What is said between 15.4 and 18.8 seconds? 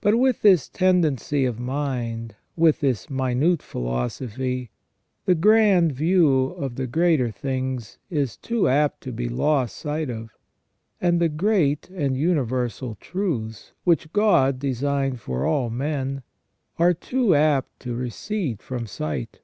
all men, are too apt to recede